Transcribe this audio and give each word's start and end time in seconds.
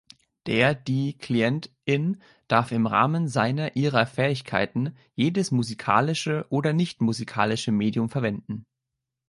Der/die 0.47 1.13
Klient/in 1.19 2.19
darf 2.47 2.71
im 2.71 2.87
Rahmen 2.87 3.27
seiner/ihrer 3.27 4.07
Fähigkeiten 4.07 4.95
jedes 5.13 5.51
musikalische 5.51 6.47
oder 6.49 6.73
nichtmusikalische 6.73 7.71
Medium 7.71 8.09
verwenden. 8.09 8.65